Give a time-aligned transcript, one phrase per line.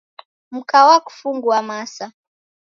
[0.51, 2.05] Mka wakufungua masa.